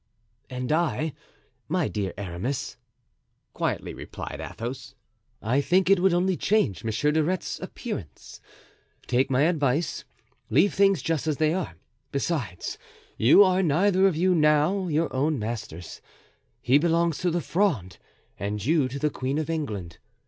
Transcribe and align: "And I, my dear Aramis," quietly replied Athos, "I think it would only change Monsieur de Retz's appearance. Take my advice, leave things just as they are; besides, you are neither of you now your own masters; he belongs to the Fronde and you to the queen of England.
"And 0.49 0.71
I, 0.71 1.13
my 1.67 1.87
dear 1.87 2.11
Aramis," 2.17 2.75
quietly 3.53 3.93
replied 3.93 4.41
Athos, 4.41 4.95
"I 5.43 5.61
think 5.61 5.91
it 5.91 5.99
would 5.99 6.11
only 6.11 6.35
change 6.35 6.83
Monsieur 6.83 7.11
de 7.11 7.23
Retz's 7.23 7.59
appearance. 7.59 8.41
Take 9.05 9.29
my 9.29 9.43
advice, 9.43 10.03
leave 10.49 10.73
things 10.73 11.03
just 11.03 11.27
as 11.27 11.37
they 11.37 11.53
are; 11.53 11.75
besides, 12.11 12.79
you 13.15 13.43
are 13.43 13.61
neither 13.61 14.07
of 14.07 14.15
you 14.15 14.33
now 14.33 14.87
your 14.87 15.13
own 15.15 15.37
masters; 15.37 16.01
he 16.63 16.79
belongs 16.79 17.19
to 17.19 17.29
the 17.29 17.39
Fronde 17.39 17.99
and 18.39 18.65
you 18.65 18.87
to 18.87 18.97
the 18.97 19.11
queen 19.11 19.37
of 19.37 19.51
England. 19.51 19.99